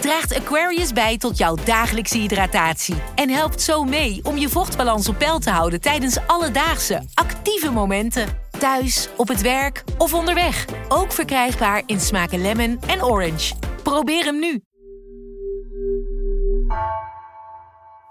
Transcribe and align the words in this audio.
draagt 0.00 0.34
Aquarius 0.34 0.92
bij 0.92 1.18
tot 1.18 1.38
jouw 1.38 1.54
dagelijkse 1.64 2.18
hydratatie 2.18 2.94
en 3.14 3.30
helpt 3.30 3.62
zo 3.62 3.84
mee 3.84 4.20
om 4.22 4.36
je 4.36 4.48
vochtbalans 4.48 5.08
op 5.08 5.18
peil 5.18 5.38
te 5.38 5.50
houden 5.50 5.80
tijdens 5.80 6.18
alledaagse 6.26 7.02
actieve 7.14 7.70
momenten. 7.70 8.26
Thuis, 8.58 9.08
op 9.16 9.28
het 9.28 9.40
werk 9.40 9.84
of 9.98 10.14
onderweg. 10.14 10.64
Ook 10.88 11.12
verkrijgbaar 11.12 11.82
in 11.86 12.00
smaken 12.00 12.40
lemon 12.40 12.80
en 12.86 13.04
orange. 13.04 13.54
Probeer 13.82 14.24
hem 14.24 14.38
nu. 14.38 14.62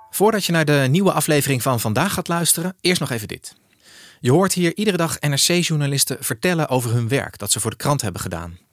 Voordat 0.09 0.45
je 0.45 0.51
naar 0.51 0.65
de 0.65 0.87
nieuwe 0.89 1.11
aflevering 1.11 1.61
van 1.61 1.79
vandaag 1.79 2.13
gaat 2.13 2.27
luisteren, 2.27 2.75
eerst 2.81 2.99
nog 2.99 3.09
even 3.09 3.27
dit. 3.27 3.55
Je 4.19 4.31
hoort 4.31 4.53
hier 4.53 4.75
iedere 4.75 4.97
dag 4.97 5.19
NRC-journalisten 5.19 6.17
vertellen 6.19 6.69
over 6.69 6.91
hun 6.91 7.07
werk 7.07 7.37
dat 7.37 7.51
ze 7.51 7.59
voor 7.59 7.71
de 7.71 7.77
krant 7.77 8.01
hebben 8.01 8.21
gedaan. 8.21 8.66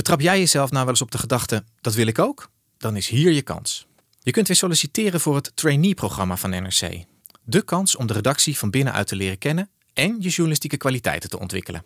Betrap 0.00 0.20
jij 0.20 0.38
jezelf 0.38 0.70
nou 0.70 0.82
wel 0.84 0.92
eens 0.92 1.02
op 1.02 1.10
de 1.10 1.18
gedachte, 1.18 1.64
dat 1.80 1.94
wil 1.94 2.06
ik 2.06 2.18
ook? 2.18 2.50
Dan 2.78 2.96
is 2.96 3.08
hier 3.08 3.32
je 3.32 3.42
kans. 3.42 3.86
Je 4.20 4.30
kunt 4.30 4.46
weer 4.46 4.56
solliciteren 4.56 5.20
voor 5.20 5.34
het 5.34 5.52
trainee-programma 5.54 6.36
van 6.36 6.50
NRC. 6.50 7.04
De 7.44 7.62
kans 7.62 7.96
om 7.96 8.06
de 8.06 8.12
redactie 8.12 8.58
van 8.58 8.70
binnenuit 8.70 9.06
te 9.06 9.16
leren 9.16 9.38
kennen 9.38 9.70
en 9.92 10.16
je 10.18 10.28
journalistieke 10.28 10.76
kwaliteiten 10.76 11.30
te 11.30 11.38
ontwikkelen. 11.38 11.84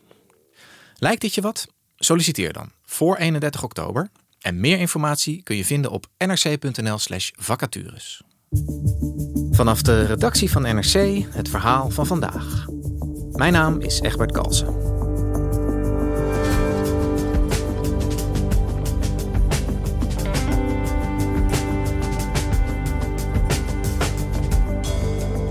Lijkt 0.94 1.20
dit 1.20 1.34
je 1.34 1.40
wat? 1.40 1.66
Solliciteer 1.96 2.52
dan 2.52 2.70
voor 2.84 3.16
31 3.16 3.62
oktober. 3.62 4.10
En 4.40 4.60
meer 4.60 4.78
informatie 4.78 5.42
kun 5.42 5.56
je 5.56 5.64
vinden 5.64 5.90
op 5.90 6.06
nrc.nl/slash 6.18 7.30
vacatures. 7.34 8.22
Vanaf 9.50 9.82
de 9.82 10.06
redactie 10.06 10.50
van 10.50 10.62
NRC 10.62 11.24
het 11.28 11.48
verhaal 11.48 11.90
van 11.90 12.06
vandaag. 12.06 12.66
Mijn 13.32 13.52
naam 13.52 13.80
is 13.80 14.00
Egbert 14.00 14.32
Kalsen. 14.32 14.93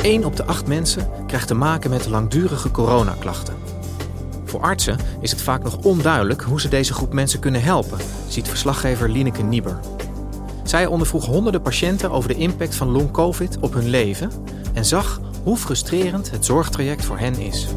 Eén 0.04 0.26
op 0.26 0.36
de 0.36 0.46
acht 0.46 0.68
mensen 0.68 1.10
krijgt 1.28 1.48
te 1.48 1.54
maken 1.54 1.90
met 1.90 2.08
langdurige 2.08 2.72
coronaklachten. 2.72 3.54
Voor 4.46 4.62
artsen 4.62 4.98
is 5.22 5.32
het 5.32 5.42
vaak 5.42 5.64
nog 5.64 5.78
onduidelijk 5.78 6.42
hoe 6.42 6.62
ze 6.62 6.68
deze 6.68 6.94
groep 6.94 7.14
mensen 7.14 7.40
kunnen 7.40 7.64
helpen, 7.64 7.98
ziet 8.28 8.48
verslaggever 8.48 9.10
Lineke 9.10 9.44
Nieber. 9.44 9.80
Zij 10.64 10.86
ondervroeg 10.86 11.26
honderden 11.26 11.62
patiënten 11.62 12.12
over 12.12 12.30
de 12.30 12.36
impact 12.36 12.76
van 12.76 12.92
long-covid 12.92 13.58
op 13.60 13.74
hun 13.74 13.90
leven 13.90 14.32
en 14.74 14.86
zag 14.86 15.22
hoe 15.44 15.58
frustrerend 15.58 16.32
het 16.32 16.46
zorgtraject 16.46 17.06
voor 17.06 17.18
hen 17.18 17.40
is. 17.40 17.68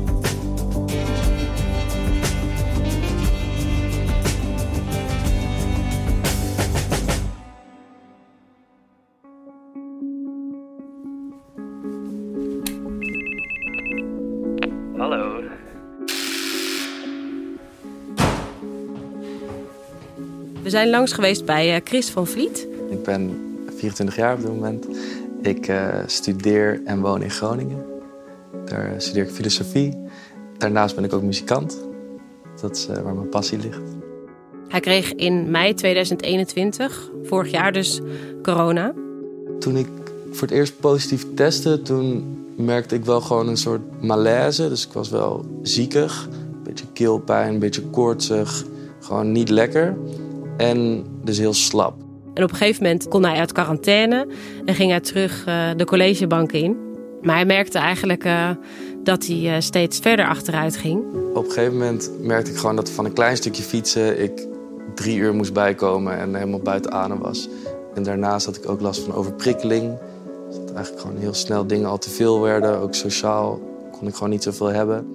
Zijn 20.77 20.91
langs 20.91 21.13
geweest 21.13 21.45
bij 21.45 21.75
eh, 21.75 21.81
Chris 21.85 22.11
van 22.11 22.27
Vliet. 22.27 22.67
Ik 22.91 23.03
ben 23.03 23.41
24 23.77 24.17
jaar 24.17 24.35
op 24.35 24.41
dit 24.41 24.49
moment. 24.49 24.87
Ik 25.43 25.69
eh, 25.69 25.89
studeer 26.07 26.81
en 26.85 27.01
woon 27.01 27.23
in 27.23 27.31
Groningen. 27.31 27.85
Daar 28.65 28.95
studeer 28.97 29.23
ik 29.23 29.31
filosofie. 29.31 29.97
Daarnaast 30.59 30.95
ben 30.95 31.05
ik 31.05 31.13
ook 31.13 31.23
muzikant. 31.23 31.79
Dat 32.61 32.77
is 32.77 32.87
eh, 32.87 33.03
waar 33.03 33.15
mijn 33.15 33.29
passie 33.29 33.59
ligt. 33.59 33.81
Hij 34.69 34.81
kreeg 34.81 35.13
in 35.13 35.51
mei 35.51 35.75
2021, 35.75 37.11
vorig 37.23 37.51
jaar 37.51 37.73
dus, 37.73 38.01
corona. 38.43 38.95
Toen 39.59 39.77
ik 39.77 39.89
voor 40.31 40.49
het 40.49 40.57
eerst 40.57 40.81
positief 40.81 41.27
testte, 41.35 41.83
toen 41.83 42.37
merkte 42.57 42.95
ik 42.95 43.05
wel 43.05 43.21
gewoon 43.21 43.49
een 43.49 43.57
soort 43.57 44.03
malaise. 44.03 44.69
Dus 44.69 44.87
ik 44.87 44.93
was 44.93 45.09
wel 45.09 45.45
ziekig. 45.63 46.29
Een 46.31 46.63
beetje 46.63 46.87
keelpijn, 46.93 47.53
een 47.53 47.59
beetje 47.59 47.83
koortsig. 47.83 48.65
Gewoon 49.01 49.33
niet 49.33 49.49
lekker. 49.49 49.97
En 50.57 51.05
dus 51.25 51.39
heel 51.39 51.55
slap. 51.55 51.95
En 52.35 52.43
op 52.43 52.51
een 52.51 52.57
gegeven 52.57 52.83
moment 52.83 53.09
kon 53.09 53.25
hij 53.25 53.39
uit 53.39 53.53
quarantaine 53.53 54.27
en 54.65 54.75
ging 54.75 54.91
hij 54.91 55.01
terug 55.01 55.45
eh, 55.47 55.69
de 55.77 55.85
collegebank 55.85 56.53
in. 56.53 56.77
Maar 57.23 57.35
hij 57.35 57.45
merkte 57.45 57.79
eigenlijk 57.79 58.25
eh, 58.25 58.51
dat 59.03 59.27
hij 59.27 59.55
eh, 59.55 59.61
steeds 59.61 59.99
verder 59.99 60.27
achteruit 60.27 60.77
ging. 60.77 61.03
Op 61.35 61.45
een 61.45 61.51
gegeven 61.51 61.73
moment 61.73 62.11
merkte 62.21 62.51
ik 62.51 62.57
gewoon 62.57 62.77
dat 62.77 62.91
van 62.91 63.05
een 63.05 63.13
klein 63.13 63.37
stukje 63.37 63.63
fietsen 63.63 64.23
ik 64.23 64.47
drie 64.95 65.17
uur 65.17 65.35
moest 65.35 65.53
bijkomen 65.53 66.19
en 66.19 66.35
helemaal 66.35 66.61
buiten 66.61 66.93
adem 66.93 67.19
was. 67.19 67.49
En 67.95 68.03
daarnaast 68.03 68.47
had 68.47 68.57
ik 68.57 68.69
ook 68.69 68.81
last 68.81 69.01
van 69.01 69.15
overprikkeling. 69.15 69.99
Dus 70.49 70.57
dat 70.57 70.73
eigenlijk 70.73 71.01
gewoon 71.01 71.21
heel 71.21 71.35
snel 71.35 71.67
dingen 71.67 71.89
al 71.89 71.99
te 71.99 72.11
veel 72.11 72.41
werden. 72.41 72.79
Ook 72.79 72.95
sociaal 72.95 73.61
kon 73.99 74.09
ik 74.09 74.15
gewoon 74.15 74.31
niet 74.31 74.43
zoveel 74.43 74.73
hebben. 74.73 75.07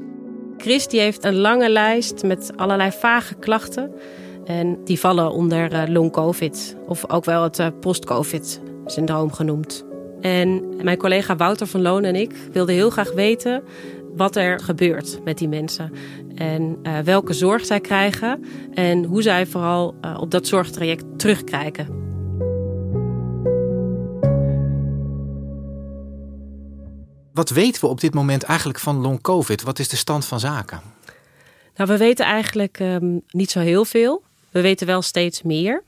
Chris 0.58 0.88
die 0.88 1.00
heeft 1.00 1.24
een 1.24 1.38
lange 1.38 1.70
lijst 1.70 2.24
met 2.24 2.52
allerlei 2.56 2.92
vage 2.92 3.36
klachten. 3.36 3.92
En 4.46 4.84
die 4.84 5.00
vallen 5.00 5.32
onder 5.32 5.74
eh, 5.74 5.88
long-covid, 5.88 6.76
of 6.88 7.10
ook 7.10 7.26
wel 7.26 7.44
het 7.44 7.60
eh, 7.60 7.68
post-covid-syndroom 7.80 9.32
genoemd. 9.32 9.86
En 10.22 10.76
mijn 10.84 10.98
collega 10.98 11.36
Wouter 11.36 11.68
van 11.68 11.82
Loon 11.82 12.04
en 12.04 12.16
ik 12.16 12.36
wilden 12.52 12.76
heel 12.76 12.90
graag 12.90 13.14
weten 13.14 13.64
wat 14.16 14.36
er 14.36 14.60
gebeurt 14.60 15.20
met 15.24 15.38
die 15.38 15.48
mensen. 15.48 15.92
En 16.36 16.78
eh, 16.84 17.00
welke 17.00 17.34
zorg 17.34 17.66
zij 17.66 17.80
krijgen 17.80 18.44
en 18.74 19.04
hoe 19.04 19.22
zij 19.22 19.46
vooral 19.46 19.96
op 20.18 20.32
dat 20.32 20.48
zorgtraject 20.48 21.04
terugkijken. 21.18 22.00
Wat 27.34 27.50
weten 27.50 27.82
we 27.82 27.88
op 27.88 28.02
dit 28.02 28.14
moment 28.14 28.44
eigenlijk 28.44 28.80
van 28.80 29.02
long 29.02 29.22
covid? 29.22 29.62
Wat 29.62 29.80
is 29.80 29.90
de 29.90 29.96
stand 29.96 30.26
van 30.26 30.40
zaken? 30.40 30.82
Nou, 31.76 31.90
we 31.90 31.98
weten 31.98 32.26
eigenlijk 32.26 32.80
ehm, 32.80 33.18
niet 33.28 33.52
zo 33.52 33.60
heel 33.60 33.86
veel. 33.86 34.24
We 34.52 34.62
weten 34.62 34.88
wel 34.88 35.02
steeds 35.02 35.42
meer. 35.42 35.84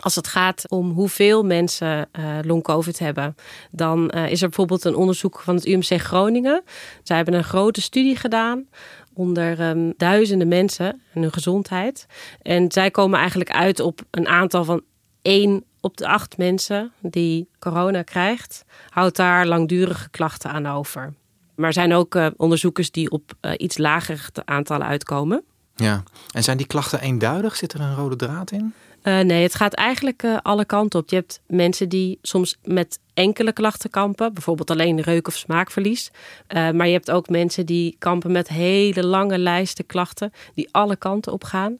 Als 0.00 0.14
het 0.14 0.26
gaat 0.26 0.70
om 0.70 0.90
hoeveel 0.90 1.44
mensen 1.44 2.08
eh 2.12 2.38
long-covid 2.42 2.98
hebben, 2.98 3.34
dan 3.70 4.10
eh, 4.10 4.30
is 4.30 4.42
er 4.42 4.48
bijvoorbeeld 4.48 4.84
een 4.84 4.94
onderzoek 4.94 5.40
van 5.40 5.54
het 5.54 5.66
UMC 5.66 6.00
Groningen. 6.00 6.62
Zij 7.02 7.16
hebben 7.16 7.34
een 7.34 7.44
grote 7.44 7.80
studie 7.80 8.16
gedaan 8.16 8.68
onder 9.12 9.60
ehm, 9.60 9.92
duizenden 9.96 10.48
mensen 10.48 11.02
en 11.12 11.22
hun 11.22 11.32
gezondheid. 11.32 12.06
En 12.42 12.72
zij 12.72 12.90
komen 12.90 13.18
eigenlijk 13.18 13.50
uit 13.50 13.80
op 13.80 14.00
een 14.10 14.28
aantal 14.28 14.64
van 14.64 14.82
1 15.22 15.64
op 15.80 15.96
de 15.96 16.08
8 16.08 16.36
mensen 16.36 16.92
die 17.00 17.48
corona 17.58 18.02
krijgt, 18.02 18.64
houdt 18.88 19.16
daar 19.16 19.46
langdurige 19.46 20.10
klachten 20.10 20.50
aan 20.50 20.66
over. 20.66 21.14
Maar 21.54 21.66
er 21.66 21.72
zijn 21.72 21.92
ook 21.92 22.14
eh, 22.14 22.26
onderzoekers 22.36 22.90
die 22.90 23.10
op 23.10 23.32
iets 23.56 23.78
lager 23.78 24.28
aantallen 24.44 24.86
uitkomen. 24.86 25.44
Ja, 25.76 26.02
en 26.30 26.42
zijn 26.42 26.56
die 26.56 26.66
klachten 26.66 27.00
eenduidig? 27.00 27.56
Zit 27.56 27.72
er 27.72 27.80
een 27.80 27.94
rode 27.94 28.16
draad 28.16 28.50
in? 28.50 28.74
Eh, 29.06 29.20
nee, 29.20 29.42
het 29.42 29.54
gaat 29.54 29.74
eigenlijk 29.74 30.22
eh, 30.22 30.36
alle 30.42 30.64
kanten 30.64 31.00
op. 31.00 31.10
Je 31.10 31.16
hebt 31.16 31.40
mensen 31.46 31.88
die 31.88 32.18
soms 32.22 32.56
met 32.64 32.98
enkele 33.14 33.52
klachten 33.52 33.90
kampen, 33.90 34.34
bijvoorbeeld 34.34 34.70
alleen 34.70 35.00
reuk- 35.00 35.28
of 35.28 35.36
smaakverlies. 35.36 36.10
Eh, 36.46 36.70
maar 36.70 36.86
je 36.86 36.92
hebt 36.92 37.10
ook 37.10 37.28
mensen 37.28 37.66
die 37.66 37.96
kampen 37.98 38.32
met 38.32 38.48
hele 38.48 39.06
lange 39.06 39.38
lijsten 39.38 39.86
klachten 39.86 40.32
die 40.54 40.68
alle 40.70 40.96
kanten 40.96 41.32
op 41.32 41.44
gaan. 41.44 41.78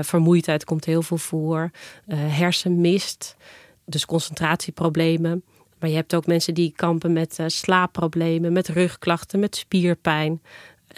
Vermoeidheid 0.00 0.64
komt 0.64 0.84
heel 0.84 1.02
veel 1.02 1.18
voor, 1.18 1.70
hersenmist, 2.14 3.36
dus 3.84 4.06
concentratieproblemen. 4.06 5.42
Maar 5.78 5.88
je 5.88 5.96
hebt 5.96 6.14
ook 6.14 6.26
mensen 6.26 6.54
die 6.54 6.72
kampen 6.76 7.12
met 7.12 7.38
slaapproblemen, 7.46 8.52
met 8.52 8.68
rugklachten, 8.68 9.40
met 9.40 9.56
spierpijn. 9.56 10.40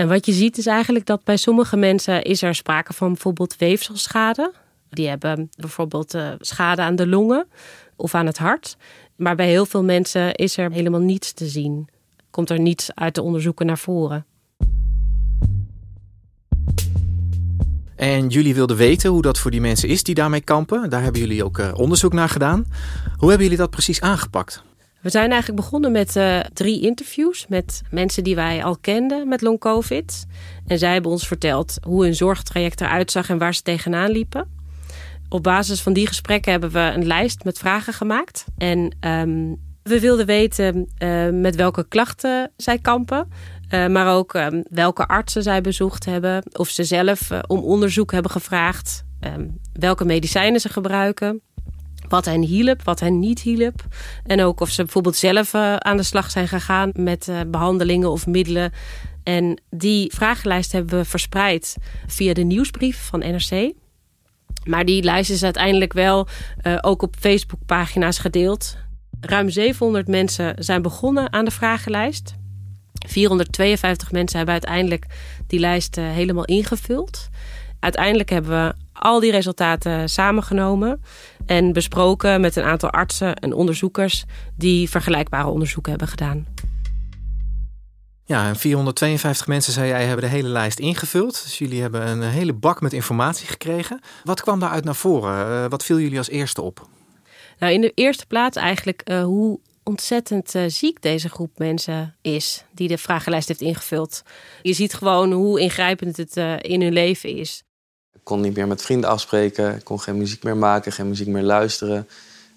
En 0.00 0.08
wat 0.08 0.26
je 0.26 0.32
ziet 0.32 0.58
is 0.58 0.66
eigenlijk 0.66 1.06
dat 1.06 1.24
bij 1.24 1.36
sommige 1.36 1.76
mensen 1.76 2.22
is 2.22 2.42
er 2.42 2.54
sprake 2.54 2.92
van 2.92 3.08
bijvoorbeeld 3.08 3.56
weefselschade. 3.56 4.52
Die 4.90 5.08
hebben 5.08 5.50
bijvoorbeeld 5.56 6.14
eh, 6.14 6.28
schade 6.38 6.82
aan 6.82 6.96
de 6.96 7.06
longen 7.06 7.46
of 7.96 8.14
aan 8.14 8.26
het 8.26 8.38
hart. 8.38 8.76
Maar 9.16 9.36
bij 9.36 9.48
heel 9.48 9.66
veel 9.66 9.84
mensen 9.84 10.34
is 10.34 10.56
er 10.56 10.72
helemaal 10.72 11.00
niets 11.00 11.32
te 11.32 11.46
zien. 11.46 11.88
Komt 12.30 12.50
er 12.50 12.60
niets 12.60 12.94
uit 12.94 13.14
de 13.14 13.22
onderzoeken 13.22 13.66
naar 13.66 13.78
voren. 13.78 14.26
En 17.96 18.28
jullie 18.28 18.54
wilden 18.54 18.76
weten 18.76 19.10
hoe 19.10 19.22
dat 19.22 19.38
voor 19.38 19.50
die 19.50 19.60
mensen 19.60 19.88
is 19.88 20.02
die 20.02 20.14
daarmee 20.14 20.40
kampen. 20.40 20.90
Daar 20.90 21.02
hebben 21.02 21.20
jullie 21.20 21.44
ook 21.44 21.58
eh, 21.58 21.72
onderzoek 21.74 22.12
naar 22.12 22.28
gedaan. 22.28 22.66
Hoe 23.16 23.28
hebben 23.28 23.46
jullie 23.46 23.62
dat 23.62 23.70
precies 23.70 24.00
aangepakt? 24.00 24.62
We 25.02 25.10
zijn 25.10 25.30
eigenlijk 25.30 25.60
begonnen 25.60 25.92
met 25.92 26.16
uh, 26.16 26.40
drie 26.40 26.82
interviews 26.82 27.46
met 27.48 27.82
mensen 27.90 28.24
die 28.24 28.34
wij 28.34 28.64
al 28.64 28.76
kenden 28.76 29.28
met 29.28 29.42
long 29.42 29.58
covid. 29.58 30.26
En 30.66 30.78
zij 30.78 30.92
hebben 30.92 31.10
ons 31.10 31.26
verteld 31.26 31.78
hoe 31.82 32.04
hun 32.04 32.14
zorgtraject 32.14 32.80
eruit 32.80 33.10
zag 33.10 33.28
en 33.28 33.38
waar 33.38 33.54
ze 33.54 33.62
tegenaan 33.62 34.10
liepen. 34.10 34.48
Op 35.28 35.42
basis 35.42 35.80
van 35.80 35.92
die 35.92 36.06
gesprekken 36.06 36.52
hebben 36.52 36.70
we 36.70 36.92
een 36.94 37.06
lijst 37.06 37.44
met 37.44 37.58
vragen 37.58 37.92
gemaakt. 37.92 38.44
En 38.58 38.96
um, 39.00 39.60
we 39.82 40.00
wilden 40.00 40.26
weten 40.26 40.88
uh, 40.98 41.28
met 41.28 41.56
welke 41.56 41.88
klachten 41.88 42.52
zij 42.56 42.78
kampen. 42.78 43.28
Uh, 43.74 43.86
maar 43.86 44.14
ook 44.14 44.34
um, 44.34 44.64
welke 44.70 45.06
artsen 45.06 45.42
zij 45.42 45.60
bezocht 45.60 46.04
hebben. 46.04 46.42
Of 46.52 46.68
ze 46.68 46.84
zelf 46.84 47.30
om 47.46 47.58
onderzoek 47.58 48.12
hebben 48.12 48.30
gevraagd. 48.30 49.04
Um, 49.20 49.60
welke 49.72 50.04
medicijnen 50.04 50.60
ze 50.60 50.68
gebruiken. 50.68 51.42
Wat 52.10 52.24
hen 52.24 52.42
hielp, 52.42 52.82
wat 52.82 53.00
hen 53.00 53.18
niet 53.18 53.40
hielp. 53.40 53.84
En 54.24 54.42
ook 54.42 54.60
of 54.60 54.70
ze 54.70 54.82
bijvoorbeeld 54.82 55.16
zelf 55.16 55.54
aan 55.54 55.96
de 55.96 56.02
slag 56.02 56.30
zijn 56.30 56.48
gegaan 56.48 56.90
met 56.94 57.30
behandelingen 57.46 58.10
of 58.10 58.26
middelen. 58.26 58.72
En 59.22 59.60
die 59.70 60.12
vragenlijst 60.14 60.72
hebben 60.72 60.98
we 60.98 61.04
verspreid 61.04 61.76
via 62.06 62.32
de 62.32 62.42
nieuwsbrief 62.42 63.06
van 63.06 63.18
NRC. 63.18 63.72
Maar 64.64 64.84
die 64.84 65.02
lijst 65.02 65.30
is 65.30 65.42
uiteindelijk 65.42 65.92
wel 65.92 66.28
uh, 66.62 66.78
ook 66.80 67.02
op 67.02 67.16
Facebookpagina's 67.18 68.18
gedeeld. 68.18 68.76
Ruim 69.20 69.50
700 69.50 70.08
mensen 70.08 70.54
zijn 70.58 70.82
begonnen 70.82 71.32
aan 71.32 71.44
de 71.44 71.50
vragenlijst. 71.50 72.34
452 73.08 74.12
mensen 74.12 74.36
hebben 74.36 74.54
uiteindelijk 74.54 75.06
die 75.46 75.60
lijst 75.60 75.96
helemaal 75.96 76.44
ingevuld. 76.44 77.28
Uiteindelijk 77.80 78.30
hebben 78.30 78.66
we 78.66 78.74
al 79.00 79.20
die 79.20 79.30
resultaten 79.30 80.08
samengenomen 80.08 81.02
en 81.46 81.72
besproken 81.72 82.40
met 82.40 82.56
een 82.56 82.64
aantal 82.64 82.90
artsen 82.90 83.34
en 83.34 83.52
onderzoekers 83.52 84.24
die 84.56 84.90
vergelijkbare 84.90 85.48
onderzoeken 85.48 85.90
hebben 85.90 86.08
gedaan. 86.08 86.46
Ja, 88.30 88.48
en 88.48 88.56
452 88.56 89.46
mensen, 89.46 89.72
zei 89.72 89.88
jij, 89.88 90.04
hebben 90.04 90.24
de 90.24 90.30
hele 90.30 90.48
lijst 90.48 90.78
ingevuld. 90.78 91.42
Dus 91.42 91.58
jullie 91.58 91.80
hebben 91.80 92.06
een 92.06 92.22
hele 92.22 92.52
bak 92.52 92.80
met 92.80 92.92
informatie 92.92 93.46
gekregen. 93.46 94.00
Wat 94.24 94.40
kwam 94.40 94.60
daaruit 94.60 94.84
naar 94.84 94.94
voren? 94.94 95.48
Uh, 95.48 95.64
wat 95.68 95.84
viel 95.84 95.98
jullie 95.98 96.18
als 96.18 96.28
eerste 96.28 96.62
op? 96.62 96.88
Nou, 97.58 97.72
in 97.72 97.80
de 97.80 97.92
eerste 97.94 98.26
plaats 98.26 98.56
eigenlijk 98.56 99.10
uh, 99.10 99.22
hoe 99.22 99.60
ontzettend 99.82 100.54
uh, 100.54 100.62
ziek 100.66 101.02
deze 101.02 101.28
groep 101.28 101.58
mensen 101.58 102.16
is 102.22 102.64
die 102.74 102.88
de 102.88 102.98
vragenlijst 102.98 103.48
heeft 103.48 103.60
ingevuld. 103.60 104.22
Je 104.62 104.72
ziet 104.72 104.94
gewoon 104.94 105.32
hoe 105.32 105.60
ingrijpend 105.60 106.16
het 106.16 106.36
in 106.60 106.82
hun 106.82 106.92
leven 106.92 107.36
is. 107.36 107.62
Kon 108.22 108.40
niet 108.40 108.56
meer 108.56 108.66
met 108.66 108.82
vrienden 108.82 109.10
afspreken, 109.10 109.76
ik 109.76 109.84
kon 109.84 110.00
geen 110.00 110.16
muziek 110.16 110.42
meer 110.42 110.56
maken, 110.56 110.92
geen 110.92 111.08
muziek 111.08 111.26
meer 111.26 111.42
luisteren. 111.42 112.08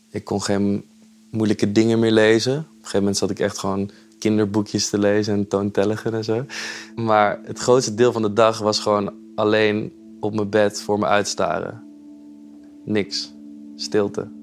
Ik 0.09 0.23
kon 0.23 0.41
geen 0.41 0.85
moeilijke 1.31 1.71
dingen 1.71 1.99
meer 1.99 2.11
lezen. 2.11 2.53
Op 2.53 2.59
een 2.59 2.75
gegeven 2.75 2.99
moment 2.99 3.17
zat 3.17 3.29
ik 3.29 3.39
echt 3.39 3.57
gewoon 3.57 3.91
kinderboekjes 4.19 4.89
te 4.89 4.97
lezen 4.97 5.33
en 5.33 5.47
toontelliger 5.47 6.13
en 6.13 6.23
zo. 6.23 6.45
Maar 6.95 7.39
het 7.43 7.59
grootste 7.59 7.95
deel 7.95 8.11
van 8.11 8.21
de 8.21 8.33
dag 8.33 8.59
was 8.59 8.79
gewoon 8.79 9.13
alleen 9.35 9.93
op 10.19 10.35
mijn 10.35 10.49
bed 10.49 10.81
voor 10.81 10.99
me 10.99 11.05
uitstaren. 11.05 11.83
Niks. 12.85 13.33
Stilte. 13.75 14.42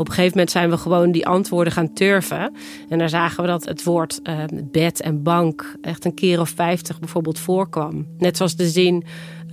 Op 0.00 0.08
een 0.08 0.14
gegeven 0.14 0.36
moment 0.36 0.50
zijn 0.50 0.70
we 0.70 0.76
gewoon 0.76 1.12
die 1.12 1.26
antwoorden 1.26 1.72
gaan 1.72 1.92
turven. 1.92 2.52
En 2.88 2.98
daar 2.98 3.08
zagen 3.08 3.42
we 3.42 3.48
dat 3.48 3.64
het 3.64 3.84
woord 3.84 4.20
uh, 4.22 4.44
bed 4.64 5.00
en 5.00 5.22
bank 5.22 5.76
echt 5.82 6.04
een 6.04 6.14
keer 6.14 6.40
of 6.40 6.48
vijftig 6.48 6.98
bijvoorbeeld 6.98 7.38
voorkwam. 7.38 8.06
Net 8.18 8.36
zoals 8.36 8.56
de 8.56 8.68
zin 8.68 9.04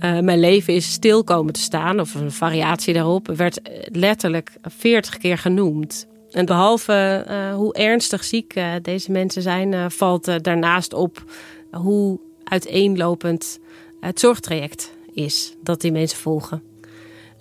uh, 0.04 0.18
mijn 0.18 0.40
leven 0.40 0.74
is 0.74 0.92
stil 0.92 1.24
komen 1.24 1.52
te 1.52 1.60
staan, 1.60 2.00
of 2.00 2.14
een 2.14 2.32
variatie 2.32 2.94
daarop, 2.94 3.26
werd 3.26 3.60
letterlijk 3.92 4.52
veertig 4.62 5.16
keer 5.16 5.38
genoemd. 5.38 6.06
En 6.30 6.46
behalve 6.46 7.24
uh, 7.28 7.54
hoe 7.54 7.74
ernstig 7.74 8.24
ziek 8.24 8.56
uh, 8.56 8.72
deze 8.82 9.12
mensen 9.12 9.42
zijn, 9.42 9.90
valt 9.90 10.44
daarnaast 10.44 10.92
op 10.92 11.24
hoe 11.70 12.20
uiteenlopend 12.44 13.58
het 14.00 14.20
zorgtraject 14.20 14.92
is 15.12 15.54
dat 15.62 15.80
die 15.80 15.92
mensen 15.92 16.18
volgen. 16.18 16.62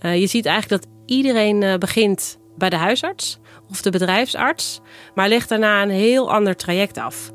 je 0.01 0.27
ziet 0.27 0.45
eigenlijk 0.45 0.81
dat 0.81 0.91
iedereen 1.05 1.79
begint 1.79 2.37
bij 2.57 2.69
de 2.69 2.75
huisarts 2.75 3.39
of 3.69 3.81
de 3.81 3.89
bedrijfsarts, 3.89 4.81
maar 5.15 5.29
legt 5.29 5.49
daarna 5.49 5.83
een 5.83 5.89
heel 5.89 6.31
ander 6.31 6.55
traject 6.55 6.97
af. 6.97 7.31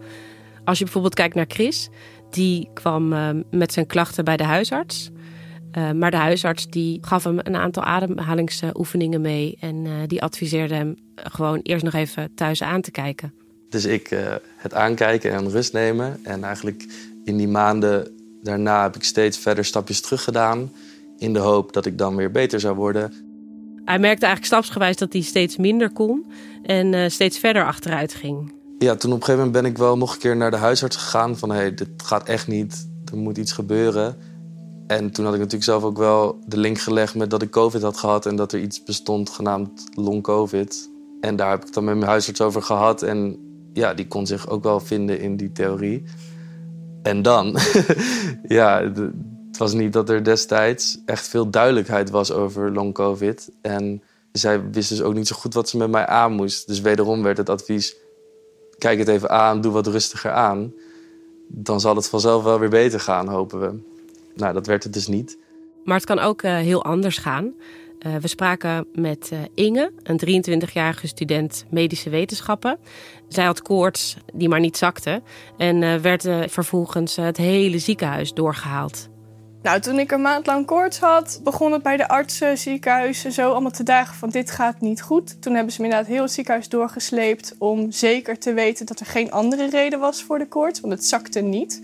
Als 0.64 0.78
je 0.78 0.84
bijvoorbeeld 0.84 1.14
kijkt 1.14 1.34
naar 1.34 1.44
Chris, 1.48 1.88
die 2.30 2.68
kwam 2.74 3.14
met 3.50 3.72
zijn 3.72 3.86
klachten 3.86 4.24
bij 4.24 4.36
de 4.36 4.44
huisarts. 4.44 5.10
Uh, 5.78 5.90
maar 5.90 6.10
de 6.10 6.16
huisarts 6.16 6.66
die 6.68 6.98
gaf 7.00 7.24
hem 7.24 7.38
een 7.42 7.56
aantal 7.56 7.82
ademhalingsoefeningen 7.82 9.20
mee. 9.20 9.56
En 9.60 9.84
uh, 9.84 9.92
die 10.06 10.22
adviseerde 10.22 10.74
hem 10.74 10.96
gewoon 11.14 11.60
eerst 11.62 11.84
nog 11.84 11.94
even 11.94 12.34
thuis 12.34 12.62
aan 12.62 12.80
te 12.80 12.90
kijken. 12.90 13.34
Dus 13.68 13.84
ik 13.84 14.10
uh, 14.10 14.34
het 14.56 14.74
aankijken 14.74 15.32
en 15.32 15.50
rust 15.50 15.72
nemen. 15.72 16.20
En 16.22 16.44
eigenlijk 16.44 16.86
in 17.24 17.36
die 17.36 17.48
maanden 17.48 18.08
daarna 18.42 18.82
heb 18.82 18.96
ik 18.96 19.04
steeds 19.04 19.38
verder 19.38 19.64
stapjes 19.64 20.00
terug 20.00 20.24
gedaan. 20.24 20.72
In 21.18 21.32
de 21.32 21.38
hoop 21.38 21.72
dat 21.72 21.86
ik 21.86 21.98
dan 21.98 22.16
weer 22.16 22.30
beter 22.30 22.60
zou 22.60 22.76
worden. 22.76 23.12
Hij 23.84 23.98
merkte 23.98 24.26
eigenlijk 24.26 24.44
stapsgewijs 24.44 24.96
dat 24.96 25.12
hij 25.12 25.22
steeds 25.22 25.56
minder 25.56 25.90
kon. 25.92 26.32
En 26.62 27.10
steeds 27.10 27.38
verder 27.38 27.64
achteruit 27.64 28.14
ging. 28.14 28.52
Ja, 28.78 28.94
toen 28.94 29.12
op 29.12 29.18
een 29.18 29.24
gegeven 29.24 29.46
moment 29.46 29.62
ben 29.62 29.70
ik 29.72 29.78
wel 29.78 29.96
nog 29.96 30.12
een 30.12 30.18
keer 30.18 30.36
naar 30.36 30.50
de 30.50 30.56
huisarts 30.56 30.96
gegaan. 30.96 31.38
Van 31.38 31.50
hé, 31.50 31.56
hey, 31.56 31.74
dit 31.74 31.88
gaat 31.96 32.28
echt 32.28 32.48
niet. 32.48 32.88
Er 33.10 33.16
moet 33.16 33.38
iets 33.38 33.52
gebeuren. 33.52 34.16
En 34.86 35.10
toen 35.10 35.24
had 35.24 35.34
ik 35.34 35.40
natuurlijk 35.40 35.70
zelf 35.70 35.82
ook 35.82 35.98
wel 35.98 36.38
de 36.46 36.56
link 36.56 36.78
gelegd 36.78 37.14
met 37.14 37.30
dat 37.30 37.42
ik 37.42 37.50
COVID 37.50 37.82
had 37.82 37.96
gehad 37.96 38.26
en 38.26 38.36
dat 38.36 38.52
er 38.52 38.60
iets 38.60 38.82
bestond 38.82 39.30
genaamd 39.30 39.84
long 39.94 40.22
COVID. 40.22 40.90
En 41.20 41.36
daar 41.36 41.50
heb 41.50 41.64
ik 41.64 41.72
dan 41.72 41.84
met 41.84 41.96
mijn 41.96 42.10
huisarts 42.10 42.40
over 42.40 42.62
gehad. 42.62 43.02
En 43.02 43.38
ja, 43.72 43.94
die 43.94 44.08
kon 44.08 44.26
zich 44.26 44.48
ook 44.48 44.62
wel 44.62 44.80
vinden 44.80 45.20
in 45.20 45.36
die 45.36 45.52
theorie. 45.52 46.04
En 47.02 47.22
dan, 47.22 47.56
ja, 48.58 48.92
was 49.62 49.72
niet 49.72 49.92
dat 49.92 50.08
er 50.08 50.24
destijds 50.24 50.98
echt 51.06 51.28
veel 51.28 51.50
duidelijkheid 51.50 52.10
was 52.10 52.32
over 52.32 52.72
long 52.72 52.94
COVID. 52.94 53.50
En 53.60 54.02
zij 54.32 54.70
wist 54.70 54.88
dus 54.88 55.02
ook 55.02 55.14
niet 55.14 55.26
zo 55.26 55.36
goed 55.36 55.54
wat 55.54 55.68
ze 55.68 55.76
met 55.76 55.90
mij 55.90 56.06
aan 56.06 56.32
moest. 56.32 56.66
Dus 56.66 56.80
wederom 56.80 57.22
werd 57.22 57.36
het 57.36 57.48
advies: 57.48 57.96
kijk 58.78 58.98
het 58.98 59.08
even 59.08 59.30
aan, 59.30 59.60
doe 59.60 59.72
wat 59.72 59.86
rustiger 59.86 60.30
aan. 60.30 60.72
Dan 61.48 61.80
zal 61.80 61.96
het 61.96 62.08
vanzelf 62.08 62.42
wel 62.42 62.58
weer 62.58 62.68
beter 62.68 63.00
gaan, 63.00 63.28
hopen 63.28 63.60
we. 63.60 63.78
Nou, 64.34 64.52
dat 64.52 64.66
werd 64.66 64.84
het 64.84 64.92
dus 64.92 65.06
niet. 65.06 65.38
Maar 65.84 65.96
het 65.96 66.06
kan 66.06 66.18
ook 66.18 66.42
uh, 66.42 66.56
heel 66.56 66.84
anders 66.84 67.18
gaan. 67.18 67.54
Uh, 68.06 68.16
we 68.16 68.28
spraken 68.28 68.86
met 68.94 69.30
uh, 69.32 69.38
Inge, 69.54 69.92
een 70.02 70.44
23-jarige 70.68 71.06
student 71.06 71.64
medische 71.70 72.10
wetenschappen. 72.10 72.78
Zij 73.28 73.44
had 73.44 73.62
koorts 73.62 74.16
die 74.32 74.48
maar 74.48 74.60
niet 74.60 74.76
zakte 74.76 75.22
en 75.56 76.02
werd 76.02 76.28
vervolgens 76.52 77.16
het 77.16 77.36
hele 77.36 77.78
ziekenhuis 77.78 78.32
doorgehaald. 78.32 79.10
Nou, 79.62 79.80
toen 79.80 79.98
ik 79.98 80.10
een 80.10 80.20
maand 80.20 80.46
lang 80.46 80.66
koorts 80.66 80.98
had, 80.98 81.40
begon 81.44 81.72
het 81.72 81.82
bij 81.82 81.96
de 81.96 82.08
artsen, 82.08 82.58
ziekenhuizen 82.58 83.32
zo 83.32 83.50
allemaal 83.50 83.70
te 83.70 83.82
dagen 83.82 84.14
van 84.14 84.28
dit 84.28 84.50
gaat 84.50 84.80
niet 84.80 85.02
goed. 85.02 85.42
Toen 85.42 85.54
hebben 85.54 85.72
ze 85.72 85.80
me 85.80 85.86
inderdaad 85.86 86.12
heel 86.12 86.22
het 86.22 86.32
ziekenhuis 86.32 86.68
doorgesleept 86.68 87.54
om 87.58 87.90
zeker 87.90 88.38
te 88.38 88.52
weten 88.52 88.86
dat 88.86 89.00
er 89.00 89.06
geen 89.06 89.32
andere 89.32 89.70
reden 89.70 89.98
was 90.00 90.22
voor 90.22 90.38
de 90.38 90.48
koorts, 90.48 90.80
want 90.80 90.92
het 90.92 91.04
zakte 91.04 91.40
niet. 91.40 91.80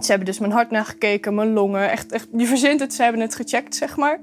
Ze 0.00 0.06
hebben 0.06 0.26
dus 0.26 0.38
mijn 0.38 0.52
hart 0.52 0.70
nagekeken, 0.70 1.34
mijn 1.34 1.52
longen. 1.52 1.90
Echt, 1.90 2.12
echt, 2.12 2.28
je 2.36 2.46
verzint 2.46 2.80
het, 2.80 2.94
ze 2.94 3.02
hebben 3.02 3.20
het 3.20 3.34
gecheckt, 3.34 3.74
zeg 3.74 3.96
maar. 3.96 4.20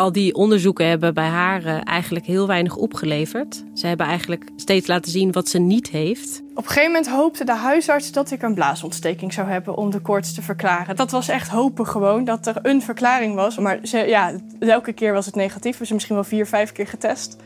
Al 0.00 0.12
die 0.12 0.34
onderzoeken 0.34 0.88
hebben 0.88 1.14
bij 1.14 1.28
haar 1.28 1.64
eh, 1.64 1.80
eigenlijk 1.84 2.26
heel 2.26 2.46
weinig 2.46 2.76
opgeleverd. 2.76 3.64
Ze 3.74 3.86
hebben 3.86 4.06
eigenlijk 4.06 4.44
steeds 4.56 4.86
laten 4.86 5.12
zien 5.12 5.32
wat 5.32 5.48
ze 5.48 5.58
niet 5.58 5.90
heeft. 5.90 6.42
Op 6.54 6.62
een 6.62 6.68
gegeven 6.68 6.86
moment 6.86 7.08
hoopte 7.08 7.44
de 7.44 7.54
huisarts 7.54 8.12
dat 8.12 8.30
ik 8.30 8.42
een 8.42 8.54
blaasontsteking 8.54 9.32
zou 9.32 9.48
hebben 9.48 9.76
om 9.76 9.90
de 9.90 10.00
koorts 10.00 10.34
te 10.34 10.42
verklaren. 10.42 10.96
Dat 10.96 11.10
was 11.10 11.28
echt 11.28 11.48
hopen 11.48 11.86
gewoon, 11.86 12.24
dat 12.24 12.46
er 12.46 12.56
een 12.62 12.82
verklaring 12.82 13.34
was. 13.34 13.58
Maar 13.58 13.78
ze, 13.82 13.98
ja, 13.98 14.32
elke 14.58 14.92
keer 14.92 15.12
was 15.12 15.26
het 15.26 15.34
negatief. 15.34 15.78
We 15.78 15.84
zijn 15.84 15.94
misschien 15.94 16.16
wel 16.16 16.24
vier, 16.24 16.46
vijf 16.46 16.72
keer 16.72 16.86
getest. 16.86 17.36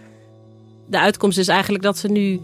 De 0.86 0.98
uitkomst 0.98 1.38
is 1.38 1.48
eigenlijk 1.48 1.84
dat 1.84 1.98
ze 1.98 2.08
nu 2.08 2.40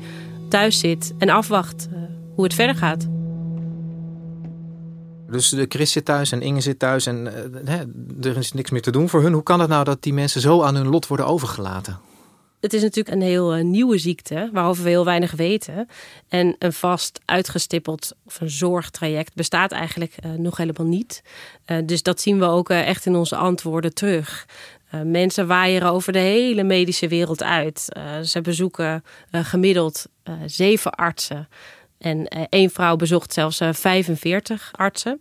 thuis 0.49 0.79
zit 0.79 1.15
en 1.19 1.29
afwacht 1.29 1.89
uh, 1.93 1.99
hoe 2.35 2.45
het 2.45 2.55
verder 2.55 2.77
gaat. 2.77 3.09
Dus 5.31 5.49
de 5.49 5.67
Chris 5.69 5.93
zit 5.93 6.05
thuis 6.05 6.33
en 6.33 6.43
Inge 6.43 6.61
zit 6.61 6.79
thuis 6.79 7.07
en 7.07 7.27
uh, 7.67 8.31
er 8.31 8.37
is 8.37 8.53
niks 8.53 8.71
meer 8.71 8.83
te 8.83 8.91
doen 8.91 9.09
voor 9.09 9.23
hun. 9.23 9.33
Hoe 9.33 9.43
kan 9.43 9.61
het 9.61 9.69
nou 9.69 9.85
dat 9.85 10.03
die 10.03 10.13
mensen 10.13 10.41
zo 10.41 10.63
aan 10.63 10.75
hun 10.75 10.89
lot 10.89 11.07
worden 11.07 11.27
overgelaten? 11.27 11.99
Het 12.61 12.73
is 12.73 12.83
natuurlijk 12.83 13.17
een 13.17 13.23
heel 13.23 13.57
uh, 13.57 13.65
nieuwe 13.65 13.99
ziekte 13.99 14.51
waarover 14.53 14.85
we 14.85 14.89
heel 14.89 15.05
weinig 15.05 15.33
weten. 15.33 15.89
En 16.29 16.57
een 16.59 16.73
vast 16.73 17.21
uitgestippeld 17.25 18.13
of 18.27 18.41
een 18.41 18.51
zorgtraject 18.51 19.35
bestaat 19.35 19.73
eigenlijk 19.73 20.15
uh, 20.25 20.33
nog 20.33 20.57
helemaal 20.57 20.87
niet. 20.87 21.23
dus 21.85 22.03
dat 22.03 22.21
zien 22.21 22.39
we 22.39 22.45
ook 22.45 22.71
echt 22.71 23.07
in 23.07 23.17
onze 23.17 23.37
antwoorden 23.37 23.95
terug. 23.95 24.47
mensen 25.05 25.47
waaieren 25.47 25.91
over 25.91 26.13
de 26.13 26.19
hele 26.19 26.63
medische 26.63 27.09
wereld 27.09 27.43
uit. 27.43 27.85
ze 28.25 28.41
bezoeken 28.41 29.05
gemiddeld 29.31 30.07
zeven 30.47 30.91
artsen. 30.91 31.49
En 32.01 32.29
één 32.29 32.71
vrouw 32.71 32.97
bezocht 32.97 33.33
zelfs 33.33 33.61
45 33.71 34.71
artsen. 34.73 35.21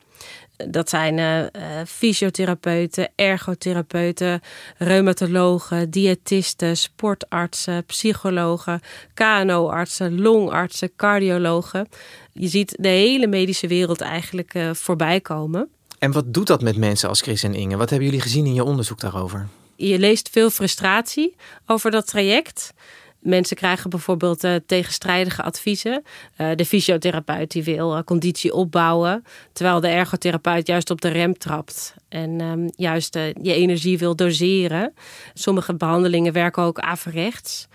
Dat 0.68 0.90
zijn 0.90 1.18
uh, 1.18 1.62
fysiotherapeuten, 1.88 3.10
ergotherapeuten, 3.16 4.42
reumatologen, 4.78 5.90
diëtisten, 5.90 6.78
sportartsen, 6.78 7.86
psychologen, 7.86 8.82
KNO-artsen, 9.14 10.22
longartsen, 10.22 10.96
cardiologen. 10.96 11.88
Je 12.34 12.48
ziet 12.48 12.76
de 12.80 12.88
hele 12.88 13.28
medische 13.28 13.68
wereld 13.68 14.02
eigenlijk 14.02 14.54
voorbij 14.74 15.22
komen. 15.22 15.70
En 16.00 16.12
wat 16.12 16.34
doet 16.34 16.48
dat 16.48 16.62
met 16.62 16.78
mensen 16.78 17.10
als 17.10 17.22
Chris 17.22 17.44
en 17.44 17.54
Inge? 17.54 17.78
Wat 17.78 17.90
hebben 17.90 18.08
jullie 18.08 18.24
gezien 18.24 18.46
in 18.46 18.54
je 18.54 18.64
onderzoek 18.64 19.00
daarover? 19.00 19.48
Je 19.76 20.00
leest 20.00 20.30
veel 20.30 20.50
frustratie 20.50 21.36
over 21.66 21.92
dat 21.92 22.08
traject. 22.08 22.74
Mensen 23.20 23.58
krijgen 23.58 23.90
bijvoorbeeld 23.90 24.44
uh, 24.44 24.56
tegenstrijdige 24.66 25.44
adviezen. 25.44 26.04
Uh, 26.38 26.50
de 26.56 26.66
fysiotherapeut 26.66 27.52
die 27.52 27.64
wil 27.64 27.96
uh, 27.96 28.04
conditie 28.04 28.54
opbouwen, 28.54 29.24
terwijl 29.54 29.80
de 29.80 29.88
ergotherapeut 29.88 30.68
juist 30.68 30.90
op 30.90 31.02
de 31.02 31.08
rem 31.08 31.38
trapt 31.38 31.94
en 32.10 32.42
um, 32.42 32.70
juist 32.76 33.14
je 33.42 33.54
energie 33.54 33.98
wil 33.98 34.16
doseren. 34.16 34.94
Sommige 35.34 35.76
behandelingen 35.76 36.34
werken 36.34 36.64
ook 36.64 36.80
averechts. 36.80 37.68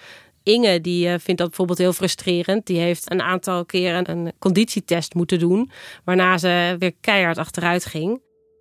Inge 0.43 0.81
die 0.81 1.19
vindt 1.19 1.41
dat 1.41 1.49
bijvoorbeeld 1.49 1.79
heel 1.79 1.93
frustrerend. 1.93 2.67
Die 2.67 2.79
heeft 2.79 3.11
een 3.11 3.23
aantal 3.23 3.65
keren 3.65 4.11
een 4.11 4.33
conditietest 4.39 5.15
moeten 5.15 5.39
doen, 5.39 5.71
waarna 6.05 6.39
ze 6.39 6.77
weer 6.79 6.93
keihard 7.01 7.39
achteruit 7.39 7.85
ging. 7.85 8.21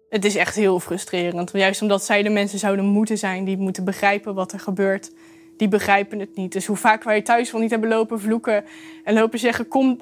Het 0.10 0.26
is 0.26 0.36
echt 0.36 0.56
heel 0.56 0.80
frustrerend. 0.80 1.52
Juist 1.54 1.82
omdat 1.82 2.04
zij 2.04 2.24
de 2.24 2.30
mensen 2.30 2.60
zouden 2.60 2.86
moeten 2.86 3.18
zijn 3.18 3.46
die 3.46 3.58
moeten 3.58 3.86
begrijpen 3.86 4.34
wat 4.34 4.54
er 4.54 4.60
gebeurt 4.60 5.12
die 5.64 5.72
begrijpen 5.72 6.20
het 6.20 6.36
niet. 6.36 6.52
Dus 6.52 6.66
hoe 6.66 6.76
vaak 6.76 7.04
wij 7.04 7.22
thuis 7.22 7.52
wel 7.52 7.62
niet 7.62 7.70
hebben 7.70 7.90
lopen 7.90 8.20
vloeken 8.20 8.64
en 9.04 9.14
lopen 9.14 9.40
zeggen: 9.40 9.68
Kom, 9.68 10.00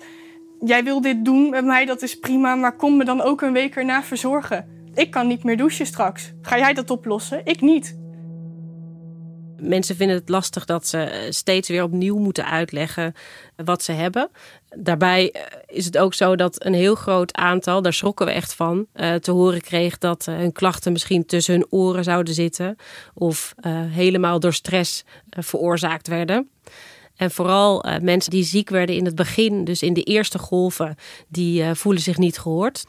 jij 0.60 0.84
wil 0.84 1.02
dit 1.02 1.26
doen 1.26 1.50
met 1.50 1.66
mij, 1.66 1.86
dat 1.86 2.02
is 2.02 2.20
prima, 2.20 2.56
maar 2.56 2.76
kom 2.76 2.98
me 2.98 3.06
dan 3.06 3.22
ook 3.22 3.42
een 3.42 3.54
week 3.54 3.76
erna 3.76 4.04
verzorgen. 4.04 4.90
Ik 4.94 5.12
kan 5.12 5.28
niet 5.28 5.44
meer 5.44 5.58
douchen 5.58 5.86
straks. 5.86 6.34
Ga 6.42 6.58
jij 6.58 6.74
dat 6.74 6.90
oplossen? 6.90 7.42
Ik 7.44 7.62
niet. 7.62 8.01
Mensen 9.62 9.96
vinden 9.96 10.16
het 10.16 10.30
lastig 10.30 10.66
dat 10.66 10.88
ze 10.88 11.28
steeds 11.30 11.70
weer 11.70 11.84
opnieuw 11.84 12.18
moeten 12.18 12.46
uitleggen 12.46 13.14
wat 13.56 13.84
ze 13.84 13.92
hebben. 13.92 14.30
Daarbij 14.76 15.32
eh, 15.32 15.42
is 15.68 15.86
het 15.86 15.98
ook 15.98 16.14
zo 16.14 16.36
dat 16.36 16.66
een 16.66 16.74
heel 16.74 16.96
groot 16.96 17.36
aantal, 17.36 17.82
daar 17.82 17.94
schrokken 17.94 18.26
we 18.26 18.32
echt 18.32 18.54
van, 18.54 18.86
uh, 18.96 19.14
te 19.14 19.32
horen 19.32 19.62
kreeg 19.62 19.98
dat 19.98 20.26
hun 20.26 20.52
klachten 20.52 20.92
misschien 20.92 21.26
tussen 21.26 21.54
hun 21.54 21.68
oren 21.70 22.04
zouden 22.04 22.34
zitten 22.34 22.76
of 23.14 23.54
helemaal 23.90 24.40
door 24.40 24.54
stress 24.54 25.04
veroorzaakt 25.30 26.08
werden. 26.08 26.50
En 27.16 27.32
vooral 27.32 27.86
mensen 28.02 28.32
die 28.32 28.44
ziek 28.44 28.70
werden 28.70 28.96
in 28.96 29.06
het 29.06 29.16
begin, 29.16 29.64
dus 29.64 29.82
in 29.82 29.94
de 29.94 30.04
eerste 30.04 30.40
golven, 30.40 30.96
die 31.28 31.76
voelen 31.76 32.02
zich 32.02 32.18
niet 32.18 32.40
gehoord. 32.40 32.86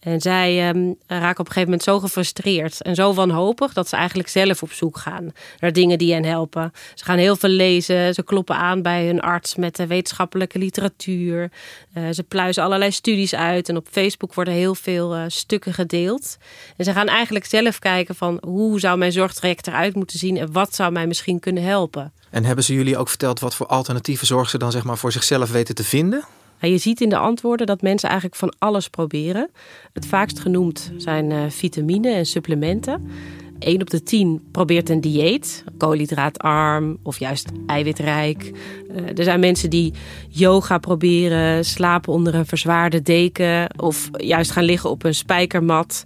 En 0.00 0.20
zij 0.20 0.68
um, 0.68 0.96
raken 1.06 1.40
op 1.40 1.46
een 1.46 1.52
gegeven 1.52 1.62
moment 1.62 1.82
zo 1.82 2.00
gefrustreerd 2.00 2.82
en 2.82 2.94
zo 2.94 3.14
wanhopig 3.14 3.72
dat 3.72 3.88
ze 3.88 3.96
eigenlijk 3.96 4.28
zelf 4.28 4.62
op 4.62 4.72
zoek 4.72 4.96
gaan 4.96 5.32
naar 5.58 5.72
dingen 5.72 5.98
die 5.98 6.12
hen 6.12 6.24
helpen. 6.24 6.72
Ze 6.94 7.04
gaan 7.04 7.18
heel 7.18 7.36
veel 7.36 7.48
lezen, 7.48 8.14
ze 8.14 8.22
kloppen 8.22 8.56
aan 8.56 8.82
bij 8.82 9.06
hun 9.06 9.20
arts 9.20 9.54
met 9.54 9.76
de 9.76 9.86
wetenschappelijke 9.86 10.58
literatuur. 10.58 11.50
Uh, 11.94 12.04
ze 12.12 12.22
pluizen 12.22 12.62
allerlei 12.62 12.92
studies 12.92 13.34
uit 13.34 13.68
en 13.68 13.76
op 13.76 13.86
Facebook 13.90 14.34
worden 14.34 14.54
heel 14.54 14.74
veel 14.74 15.16
uh, 15.16 15.22
stukken 15.26 15.74
gedeeld. 15.74 16.36
En 16.76 16.84
ze 16.84 16.92
gaan 16.92 17.08
eigenlijk 17.08 17.44
zelf 17.44 17.78
kijken 17.78 18.14
van 18.14 18.38
hoe 18.46 18.80
zou 18.80 18.98
mijn 18.98 19.12
zorgtraject 19.12 19.66
eruit 19.66 19.94
moeten 19.94 20.18
zien 20.18 20.36
en 20.36 20.52
wat 20.52 20.74
zou 20.74 20.92
mij 20.92 21.06
misschien 21.06 21.40
kunnen 21.40 21.62
helpen. 21.62 22.12
En 22.30 22.44
hebben 22.44 22.64
ze 22.64 22.74
jullie 22.74 22.96
ook 22.96 23.08
verteld 23.08 23.40
wat 23.40 23.54
voor 23.54 23.66
alternatieve 23.66 24.26
zorg 24.26 24.50
ze 24.50 24.58
dan 24.58 24.70
zeg 24.70 24.84
maar 24.84 24.98
voor 24.98 25.12
zichzelf 25.12 25.50
weten 25.50 25.74
te 25.74 25.84
vinden? 25.84 26.24
Je 26.60 26.78
ziet 26.78 27.00
in 27.00 27.08
de 27.08 27.16
antwoorden 27.16 27.66
dat 27.66 27.82
mensen 27.82 28.08
eigenlijk 28.08 28.38
van 28.38 28.54
alles 28.58 28.88
proberen. 28.88 29.50
Het 29.92 30.06
vaakst 30.06 30.38
genoemd 30.38 30.92
zijn 30.96 31.30
uh, 31.30 31.38
vitamine 31.48 32.10
en 32.10 32.26
supplementen. 32.26 33.10
1 33.58 33.80
op 33.80 33.90
de 33.90 34.02
10 34.02 34.42
probeert 34.50 34.88
een 34.88 35.00
dieet, 35.00 35.64
koolhydraatarm 35.78 36.98
of 37.02 37.18
juist 37.18 37.50
eiwitrijk. 37.66 38.52
Uh, 38.90 39.18
er 39.18 39.24
zijn 39.24 39.40
mensen 39.40 39.70
die 39.70 39.92
yoga 40.28 40.78
proberen, 40.78 41.64
slapen 41.64 42.12
onder 42.12 42.34
een 42.34 42.46
verzwaarde 42.46 43.02
deken 43.02 43.80
of 43.80 44.10
juist 44.12 44.50
gaan 44.50 44.64
liggen 44.64 44.90
op 44.90 45.04
een 45.04 45.14
spijkermat. 45.14 46.04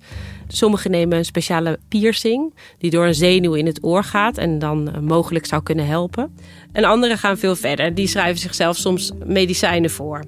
Sommigen 0.52 0.90
nemen 0.90 1.18
een 1.18 1.24
speciale 1.24 1.78
piercing 1.88 2.54
die 2.78 2.90
door 2.90 3.06
een 3.06 3.14
zenuw 3.14 3.54
in 3.54 3.66
het 3.66 3.84
oor 3.84 4.04
gaat 4.04 4.38
en 4.38 4.58
dan 4.58 4.90
eh, 4.90 5.00
mogelijk 5.00 5.46
zou 5.46 5.62
kunnen 5.62 5.86
helpen. 5.86 6.36
En 6.72 6.84
anderen 6.84 7.18
gaan 7.18 7.38
veel 7.38 7.56
verder. 7.56 7.94
Die 7.94 8.06
schrijven 8.06 8.40
zichzelf 8.40 8.76
soms 8.76 9.12
medicijnen 9.24 9.90
voor. 9.90 10.24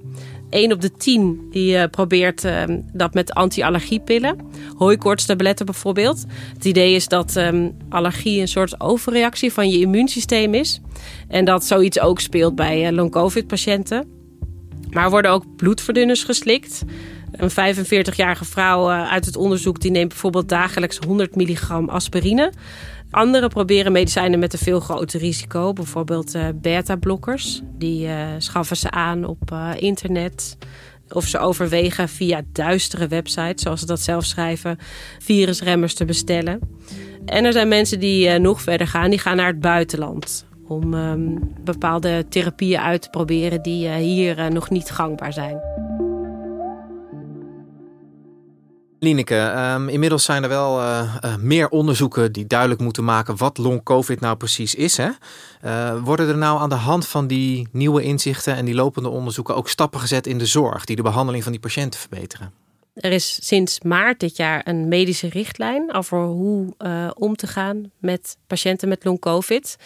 1 0.50 0.72
op 0.72 0.80
de 0.80 0.92
10 0.92 1.46
die 1.50 1.74
uh, 1.74 1.84
probeert 1.90 2.44
uh, 2.44 2.62
dat 2.92 3.14
met 3.14 3.32
anti-allergiepillen. 3.32 4.36
Hooikoortstabletten 4.76 5.66
bijvoorbeeld. 5.66 6.24
Het 6.54 6.64
idee 6.64 6.94
is 6.94 7.08
dat 7.08 7.36
um, 7.36 7.76
allergie 7.88 8.40
een 8.40 8.48
soort 8.48 8.80
overreactie 8.80 9.52
van 9.52 9.68
je 9.70 9.78
immuunsysteem 9.78 10.54
is. 10.54 10.80
En 11.28 11.44
dat 11.44 11.64
zoiets 11.64 12.00
ook 12.00 12.20
speelt 12.20 12.54
bij 12.54 12.86
uh, 12.86 12.96
long-covid-patiënten. 12.96 14.06
Maar 14.90 15.10
worden 15.10 15.30
ook 15.30 15.56
bloedverdunners 15.56 16.24
geslikt. 16.24 16.84
Een 17.32 17.50
45-jarige 17.50 18.44
vrouw 18.44 18.88
uit 18.88 19.26
het 19.26 19.36
onderzoek 19.36 19.80
die 19.80 19.90
neemt 19.90 20.08
bijvoorbeeld 20.08 20.48
dagelijks 20.48 20.98
100 20.98 21.36
milligram 21.36 21.88
aspirine. 21.88 22.52
Anderen 23.10 23.48
proberen 23.48 23.92
medicijnen 23.92 24.38
met 24.38 24.52
een 24.52 24.58
veel 24.58 24.80
groter 24.80 25.20
risico, 25.20 25.72
bijvoorbeeld 25.72 26.34
uh, 26.34 26.46
beta-blokkers. 26.54 27.60
Die 27.78 28.06
uh, 28.06 28.26
schaffen 28.38 28.76
ze 28.76 28.90
aan 28.90 29.24
op 29.24 29.54
internet. 29.78 30.56
Of 31.08 31.26
ze 31.26 31.38
overwegen 31.38 32.08
via 32.08 32.42
duistere 32.52 33.08
websites, 33.08 33.62
zoals 33.62 33.80
ze 33.80 33.86
dat 33.86 34.00
zelf 34.00 34.24
schrijven, 34.24 34.78
virusremmers 35.18 35.94
te 35.94 36.04
bestellen. 36.04 36.60
En 37.24 37.44
er 37.44 37.52
zijn 37.52 37.68
mensen 37.68 38.00
die 38.00 38.38
nog 38.38 38.62
verder 38.62 38.86
gaan, 38.86 39.10
die 39.10 39.18
gaan 39.18 39.36
naar 39.36 39.46
het 39.46 39.60
buitenland. 39.60 40.46
Om 40.68 40.94
um, 40.94 41.52
bepaalde 41.64 42.24
therapieën 42.28 42.80
uit 42.80 43.02
te 43.02 43.10
proberen 43.10 43.62
die 43.62 43.88
hier 43.88 44.52
nog 44.52 44.70
niet 44.70 44.90
gangbaar 44.90 45.32
zijn. 45.32 45.60
Lineke, 49.02 49.54
um, 49.74 49.88
inmiddels 49.88 50.24
zijn 50.24 50.42
er 50.42 50.48
wel 50.48 50.80
uh, 50.80 51.14
uh, 51.24 51.36
meer 51.36 51.68
onderzoeken 51.68 52.32
die 52.32 52.46
duidelijk 52.46 52.80
moeten 52.80 53.04
maken 53.04 53.36
wat 53.36 53.58
long-covid 53.58 54.20
nou 54.20 54.36
precies 54.36 54.74
is. 54.74 54.96
Hè? 54.96 55.08
Uh, 55.64 56.02
worden 56.04 56.28
er 56.28 56.36
nou 56.36 56.60
aan 56.60 56.68
de 56.68 56.74
hand 56.74 57.08
van 57.08 57.26
die 57.26 57.68
nieuwe 57.72 58.02
inzichten 58.02 58.56
en 58.56 58.64
die 58.64 58.74
lopende 58.74 59.08
onderzoeken 59.08 59.56
ook 59.56 59.68
stappen 59.68 60.00
gezet 60.00 60.26
in 60.26 60.38
de 60.38 60.46
zorg 60.46 60.84
die 60.84 60.96
de 60.96 61.02
behandeling 61.02 61.42
van 61.42 61.52
die 61.52 61.60
patiënten 61.60 62.00
verbeteren? 62.00 62.52
Er 62.94 63.12
is 63.12 63.38
sinds 63.46 63.80
maart 63.80 64.20
dit 64.20 64.36
jaar 64.36 64.68
een 64.68 64.88
medische 64.88 65.28
richtlijn 65.28 65.94
over 65.94 66.18
hoe 66.18 66.74
om 67.14 67.36
te 67.36 67.46
gaan 67.46 67.90
met 67.98 68.36
patiënten 68.46 68.88
met 68.88 69.04
long-covid. 69.04 69.76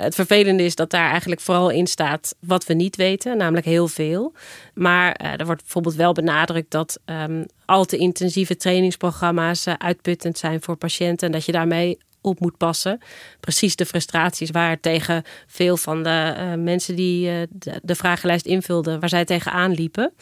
Het 0.00 0.14
vervelende 0.14 0.62
is 0.62 0.74
dat 0.74 0.90
daar 0.90 1.10
eigenlijk 1.10 1.40
vooral 1.40 1.70
in 1.70 1.86
staat 1.86 2.34
wat 2.40 2.66
we 2.66 2.74
niet 2.74 2.96
weten, 2.96 3.36
namelijk 3.36 3.66
heel 3.66 3.88
veel. 3.88 4.32
Maar 4.74 5.20
uh, 5.22 5.40
er 5.40 5.46
wordt 5.46 5.62
bijvoorbeeld 5.62 5.94
wel 5.94 6.12
benadrukt 6.12 6.70
dat 6.70 7.00
um, 7.04 7.46
al 7.64 7.84
te 7.84 7.96
intensieve 7.96 8.56
trainingsprogramma's 8.56 9.66
uh, 9.66 9.74
uitputtend 9.78 10.38
zijn 10.38 10.62
voor 10.62 10.76
patiënten 10.76 11.26
en 11.26 11.32
dat 11.32 11.44
je 11.44 11.52
daarmee 11.52 11.98
op 12.26 12.40
moet 12.40 12.56
passen. 12.56 12.98
Precies 13.40 13.76
de 13.76 13.86
frustraties 13.86 14.50
waar 14.50 14.80
tegen 14.80 15.22
veel 15.46 15.76
van 15.76 16.02
de 16.02 16.34
uh, 16.36 16.54
mensen 16.54 16.96
die 16.96 17.30
uh, 17.30 17.42
de, 17.82 17.94
vragenlijst 17.94 18.46
invulden, 18.46 19.00
waar 19.00 19.08
zij 19.08 19.24
tegenaan 19.24 19.72
liepen. 19.72 20.12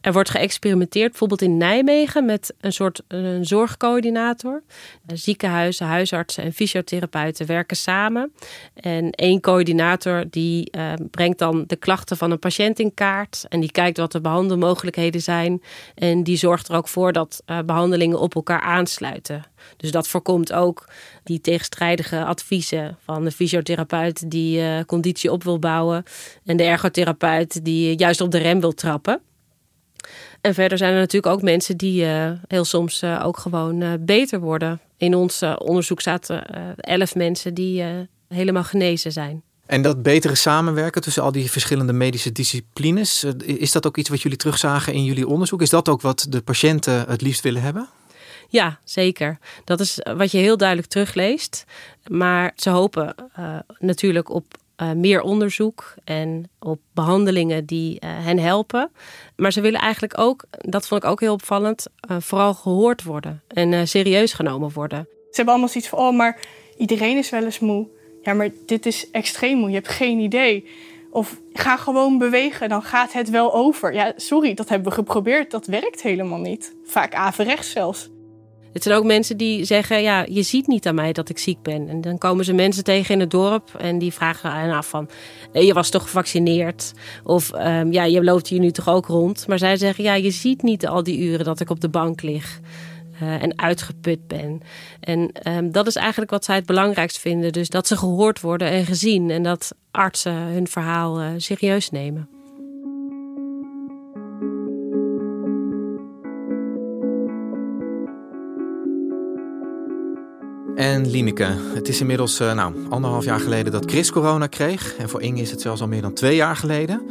Er 0.00 0.12
wordt 0.12 0.30
geëxperimenteerd, 0.30 1.08
bijvoorbeeld 1.08 1.42
in 1.42 1.56
Nijmegen, 1.56 2.24
met 2.24 2.54
een 2.60 2.72
soort 2.72 3.02
een 3.08 3.44
zorgcoördinator. 3.44 4.62
Ziekenhuizen, 5.06 5.86
huisartsen 5.86 6.44
en 6.44 6.52
fysiotherapeuten 6.52 7.46
werken 7.46 7.76
samen. 7.76 8.32
En 8.74 9.10
één 9.10 9.40
coördinator 9.40 10.24
die 10.30 10.70
brengt 11.10 11.38
dan 11.38 11.64
de 11.66 11.76
klachten 11.76 12.16
van 12.16 12.30
een 12.30 12.38
patiënt 12.38 12.78
in 12.78 12.94
kaart. 12.94 13.44
En 13.48 13.60
die 13.60 13.72
kijkt 13.72 13.98
wat 13.98 14.12
de 14.12 14.20
behandelmogelijkheden 14.20 15.20
zijn. 15.20 15.62
En 15.94 16.22
die 16.22 16.36
zorgt 16.36 16.68
er 16.68 16.76
ook 16.76 16.88
voor 16.88 17.12
dat 17.12 17.42
behandelingen 17.64 18.20
op 18.20 18.34
elkaar 18.34 18.60
aansluiten. 18.60 19.44
Dus 19.76 19.90
dat 19.90 20.08
voorkomt 20.08 20.52
ook 20.52 20.88
die 21.22 21.40
tegenstrijdige 21.40 22.24
adviezen 22.24 22.98
van 23.04 23.24
de 23.24 23.30
fysiotherapeut 23.30 24.30
die 24.30 24.60
uh, 24.60 24.80
conditie 24.86 25.32
op 25.32 25.44
wil 25.44 25.58
bouwen 25.58 26.04
en 26.44 26.56
de 26.56 26.62
ergotherapeut 26.62 27.64
die 27.64 27.98
juist 27.98 28.20
op 28.20 28.30
de 28.30 28.38
rem 28.38 28.60
wil 28.60 28.72
trappen. 28.72 29.20
En 30.40 30.54
verder 30.54 30.78
zijn 30.78 30.92
er 30.92 30.98
natuurlijk 30.98 31.34
ook 31.34 31.42
mensen 31.42 31.76
die 31.76 32.04
uh, 32.04 32.30
heel 32.46 32.64
soms 32.64 33.02
uh, 33.02 33.22
ook 33.24 33.38
gewoon 33.38 34.04
beter 34.04 34.40
worden. 34.40 34.80
In 34.96 35.14
ons 35.14 35.42
onderzoek 35.58 36.00
zaten 36.00 36.44
elf 36.76 37.14
mensen 37.14 37.54
die 37.54 37.84
helemaal 38.28 38.64
genezen 38.64 39.12
zijn. 39.12 39.42
En 39.66 39.82
dat 39.82 40.02
betere 40.02 40.34
samenwerken 40.34 41.02
tussen 41.02 41.22
al 41.22 41.32
die 41.32 41.50
verschillende 41.50 41.92
medische 41.92 42.32
disciplines, 42.32 43.24
is 43.44 43.72
dat 43.72 43.86
ook 43.86 43.96
iets 43.96 44.08
wat 44.08 44.22
jullie 44.22 44.38
terugzagen 44.38 44.92
in 44.92 45.04
jullie 45.04 45.28
onderzoek? 45.28 45.62
Is 45.62 45.70
dat 45.70 45.88
ook 45.88 46.00
wat 46.00 46.26
de 46.28 46.40
patiënten 46.40 47.04
het 47.08 47.20
liefst 47.20 47.42
willen 47.42 47.62
hebben? 47.62 47.88
Ja, 48.48 48.78
zeker. 48.84 49.38
Dat 49.64 49.80
is 49.80 49.98
wat 50.16 50.30
je 50.30 50.38
heel 50.38 50.56
duidelijk 50.56 50.88
terugleest. 50.88 51.64
Maar 52.06 52.52
ze 52.56 52.70
hopen 52.70 53.14
uh, 53.38 53.58
natuurlijk 53.78 54.30
op 54.30 54.44
uh, 54.82 54.92
meer 54.92 55.20
onderzoek 55.20 55.94
en 56.04 56.50
op 56.58 56.80
behandelingen 56.92 57.64
die 57.66 57.98
hen 58.06 58.38
helpen. 58.38 58.90
Maar 59.36 59.52
ze 59.52 59.60
willen 59.60 59.80
eigenlijk 59.80 60.18
ook, 60.18 60.44
dat 60.50 60.88
vond 60.88 61.04
ik 61.04 61.10
ook 61.10 61.20
heel 61.20 61.32
opvallend, 61.32 61.86
vooral 62.18 62.54
gehoord 62.54 63.02
worden 63.02 63.42
en 63.48 63.88
serieus 63.88 64.32
genomen 64.32 64.70
worden. 64.72 65.06
Ze 65.10 65.40
hebben 65.40 65.54
allemaal 65.54 65.68
zoiets 65.68 65.90
van, 65.90 65.98
oh, 65.98 66.16
maar 66.16 66.40
iedereen 66.76 67.16
is 67.16 67.30
wel 67.30 67.44
eens 67.44 67.58
moe. 67.58 67.88
Ja, 68.22 68.34
maar 68.34 68.50
dit 68.66 68.86
is 68.86 69.10
extreem 69.10 69.58
moe, 69.58 69.68
je 69.68 69.74
hebt 69.74 69.88
geen 69.88 70.18
idee. 70.18 70.68
Of 71.10 71.40
ga 71.52 71.76
gewoon 71.76 72.18
bewegen, 72.18 72.68
dan 72.68 72.82
gaat 72.82 73.12
het 73.12 73.30
wel 73.30 73.54
over. 73.54 73.94
Ja, 73.94 74.12
sorry, 74.16 74.54
dat 74.54 74.68
hebben 74.68 74.88
we 74.88 74.94
geprobeerd, 74.94 75.50
dat 75.50 75.66
werkt 75.66 76.02
helemaal 76.02 76.38
niet. 76.38 76.74
Vaak 76.84 77.14
averechts 77.14 77.70
zelfs. 77.70 78.08
Het 78.74 78.82
zijn 78.82 78.94
ook 78.94 79.04
mensen 79.04 79.36
die 79.36 79.64
zeggen: 79.64 80.02
Ja, 80.02 80.26
je 80.28 80.42
ziet 80.42 80.66
niet 80.66 80.86
aan 80.86 80.94
mij 80.94 81.12
dat 81.12 81.28
ik 81.28 81.38
ziek 81.38 81.62
ben. 81.62 81.88
En 81.88 82.00
dan 82.00 82.18
komen 82.18 82.44
ze 82.44 82.52
mensen 82.52 82.84
tegen 82.84 83.14
in 83.14 83.20
het 83.20 83.30
dorp 83.30 83.74
en 83.78 83.98
die 83.98 84.12
vragen 84.12 84.50
aan 84.50 84.70
af 84.70 84.88
van: 84.88 85.08
Je 85.52 85.72
was 85.72 85.90
toch 85.90 86.02
gevaccineerd? 86.02 86.92
Of 87.24 87.52
um, 87.54 87.92
ja, 87.92 88.04
je 88.04 88.24
loopt 88.24 88.48
hier 88.48 88.60
nu 88.60 88.70
toch 88.70 88.88
ook 88.88 89.06
rond? 89.06 89.46
Maar 89.46 89.58
zij 89.58 89.76
zeggen: 89.76 90.04
Ja, 90.04 90.14
je 90.14 90.30
ziet 90.30 90.62
niet 90.62 90.86
al 90.86 91.02
die 91.02 91.18
uren 91.18 91.44
dat 91.44 91.60
ik 91.60 91.70
op 91.70 91.80
de 91.80 91.88
bank 91.88 92.22
lig. 92.22 92.60
Uh, 93.22 93.42
en 93.42 93.58
uitgeput 93.58 94.26
ben. 94.26 94.60
En 95.00 95.30
um, 95.48 95.72
dat 95.72 95.86
is 95.86 95.96
eigenlijk 95.96 96.30
wat 96.30 96.44
zij 96.44 96.54
het 96.54 96.66
belangrijkst 96.66 97.18
vinden. 97.18 97.52
Dus 97.52 97.68
dat 97.68 97.86
ze 97.86 97.96
gehoord 97.96 98.40
worden 98.40 98.68
en 98.68 98.86
gezien. 98.86 99.30
En 99.30 99.42
dat 99.42 99.72
artsen 99.90 100.32
hun 100.32 100.68
verhaal 100.68 101.22
uh, 101.22 101.28
serieus 101.36 101.90
nemen. 101.90 102.33
En 110.84 111.10
Lineke, 111.10 111.46
het 111.74 111.88
is 111.88 112.00
inmiddels 112.00 112.40
uh, 112.40 112.54
nou, 112.54 112.74
anderhalf 112.90 113.24
jaar 113.24 113.40
geleden 113.40 113.72
dat 113.72 113.90
Chris 113.90 114.12
corona 114.12 114.46
kreeg. 114.46 114.96
En 114.96 115.08
voor 115.08 115.22
Inge 115.22 115.40
is 115.40 115.50
het 115.50 115.60
zelfs 115.60 115.80
al 115.80 115.88
meer 115.88 116.02
dan 116.02 116.12
twee 116.12 116.36
jaar 116.36 116.56
geleden. 116.56 117.02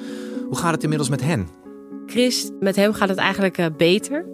Hoe 0.48 0.58
gaat 0.58 0.72
het 0.72 0.84
inmiddels 0.84 1.10
met 1.10 1.22
hen? 1.22 1.48
Chris, 2.06 2.51
met 2.60 2.75
hem 2.75 2.94
gaat 2.94 3.10
het 3.10 3.18
eigenlijk 3.18 3.58
uh, 3.58 3.65
beter. 3.77 4.25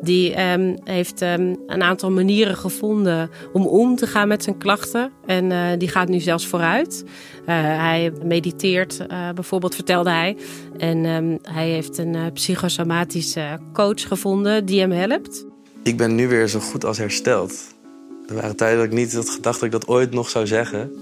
Die 0.00 0.42
um, 0.42 0.76
heeft 0.84 1.22
um, 1.22 1.56
een 1.66 1.82
aantal 1.82 2.10
manieren 2.10 2.56
gevonden 2.56 3.30
om 3.52 3.66
om 3.66 3.96
te 3.96 4.06
gaan 4.06 4.28
met 4.28 4.42
zijn 4.42 4.58
klachten. 4.58 5.12
En 5.26 5.50
uh, 5.50 5.66
die 5.78 5.88
gaat 5.88 6.08
nu 6.08 6.20
zelfs 6.20 6.46
vooruit. 6.46 7.04
hij 7.44 8.12
mediteert, 8.24 9.06
bijvoorbeeld, 9.34 9.74
vertelde 9.74 10.10
hij. 10.10 10.36
En 10.78 11.04
um, 11.04 11.38
hij 11.42 11.68
heeft 11.68 11.98
een 11.98 12.32
psychosomatische 12.32 13.58
coach 13.72 14.08
gevonden 14.08 14.64
die 14.64 14.80
hem 14.80 14.90
helpt. 14.90 15.46
Ik 15.82 15.96
ben 15.96 16.14
nu 16.14 16.28
weer 16.28 16.48
zo 16.48 16.60
goed 16.60 16.84
als 16.84 16.98
hersteld. 16.98 17.76
Er 18.28 18.34
waren 18.34 18.56
tijden 18.56 18.78
dat 18.78 18.86
ik 18.86 18.92
niet 18.92 19.14
had 19.14 19.30
gedacht 19.30 19.60
dat 19.60 19.64
ik 19.64 19.72
dat 19.72 19.88
ooit 19.88 20.12
nog 20.12 20.30
zou 20.30 20.46
zeggen. 20.46 20.92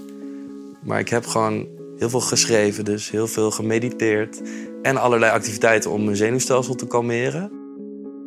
Maar 0.83 0.99
ik 0.99 1.09
heb 1.09 1.25
gewoon 1.25 1.67
heel 1.97 2.09
veel 2.09 2.19
geschreven, 2.19 2.85
dus 2.85 3.09
heel 3.09 3.27
veel 3.27 3.51
gemediteerd. 3.51 4.41
En 4.81 4.97
allerlei 4.97 5.31
activiteiten 5.31 5.91
om 5.91 6.03
mijn 6.03 6.15
zenuwstelsel 6.15 6.75
te 6.75 6.87
kalmeren. 6.87 7.51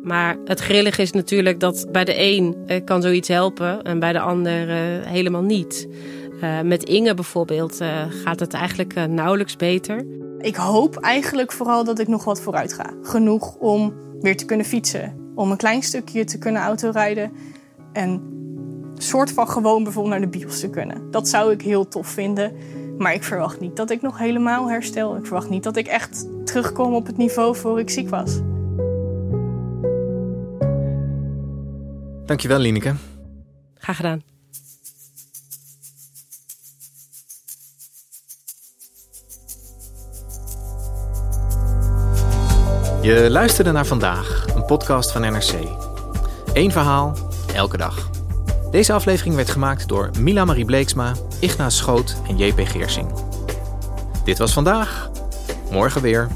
Maar 0.03 0.37
het 0.45 0.59
grillig 0.59 0.97
is 0.97 1.11
natuurlijk 1.11 1.59
dat 1.59 1.87
bij 1.91 2.03
de 2.03 2.13
een 2.17 2.55
eh, 2.65 2.83
kan 2.83 3.01
zoiets 3.01 3.27
helpen 3.27 3.81
en 3.81 3.99
bij 3.99 4.13
de 4.13 4.19
ander 4.19 4.69
uh, 4.69 5.05
helemaal 5.05 5.43
niet. 5.43 5.87
Uh, 6.43 6.61
met 6.61 6.83
Inge 6.83 7.13
bijvoorbeeld 7.13 7.79
gaat 8.23 8.39
het 8.39 8.53
eigenlijk 8.53 9.07
nauwelijks 9.07 9.55
beter. 9.55 10.05
Ik 10.37 10.55
hoop 10.55 10.95
eigenlijk 10.95 11.51
vooral 11.51 11.83
dat 11.83 11.99
ik 11.99 12.07
nog 12.07 12.23
wat 12.23 12.41
vooruit 12.41 12.73
ga. 12.73 12.93
Genoeg 13.01 13.55
om 13.55 13.93
weer 14.19 14.37
te 14.37 14.45
kunnen 14.45 14.65
fietsen, 14.65 15.31
om 15.35 15.51
een 15.51 15.57
klein 15.57 15.83
stukje 15.83 16.23
te 16.23 16.37
kunnen 16.37 16.61
autorijden. 16.61 17.31
En 17.93 18.39
soort 19.01 19.31
van 19.31 19.49
gewoon 19.49 19.83
bijvoorbeeld 19.83 20.19
naar 20.19 20.29
de 20.29 20.37
bios 20.37 20.59
te 20.59 20.69
kunnen. 20.69 21.11
Dat 21.11 21.27
zou 21.27 21.51
ik 21.51 21.61
heel 21.61 21.87
tof 21.87 22.07
vinden. 22.07 22.53
Maar 22.97 23.13
ik 23.13 23.23
verwacht 23.23 23.59
niet 23.59 23.75
dat 23.75 23.89
ik 23.89 24.01
nog 24.01 24.17
helemaal 24.17 24.69
herstel. 24.69 25.15
Ik 25.15 25.25
verwacht 25.25 25.49
niet 25.49 25.63
dat 25.63 25.77
ik 25.77 25.87
echt 25.87 26.25
terugkom 26.45 26.93
op 26.93 27.05
het 27.05 27.17
niveau 27.17 27.55
voor 27.55 27.79
ik 27.79 27.89
ziek 27.89 28.09
was. 28.09 28.39
Dankjewel, 32.25 32.59
Lineke. 32.59 32.93
Graag 33.77 33.95
gedaan. 33.95 34.21
Je 43.01 43.27
luisterde 43.29 43.71
naar 43.71 43.85
vandaag, 43.85 44.45
een 44.55 44.65
podcast 44.65 45.11
van 45.11 45.21
NRC. 45.21 45.53
Eén 46.53 46.71
verhaal, 46.71 47.15
elke 47.53 47.77
dag. 47.77 48.10
Deze 48.71 48.93
aflevering 48.93 49.35
werd 49.35 49.49
gemaakt 49.49 49.87
door 49.87 50.09
Mila 50.19 50.45
Marie 50.45 50.65
Bleeksma, 50.65 51.15
Ignaas 51.39 51.77
Schoot 51.77 52.15
en 52.27 52.37
JP 52.37 52.59
Geersing. 52.59 53.11
Dit 54.23 54.37
was 54.37 54.53
vandaag. 54.53 55.11
Morgen 55.71 56.01
weer. 56.01 56.27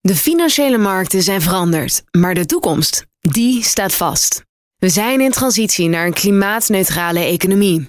De 0.00 0.14
financiële 0.14 0.78
markten 0.78 1.22
zijn 1.22 1.40
veranderd, 1.40 2.02
maar 2.10 2.34
de 2.34 2.46
toekomst, 2.46 3.06
die 3.20 3.62
staat 3.62 3.94
vast. 3.94 4.42
We 4.76 4.88
zijn 4.88 5.20
in 5.20 5.30
transitie 5.30 5.88
naar 5.88 6.06
een 6.06 6.12
klimaatneutrale 6.12 7.20
economie. 7.20 7.88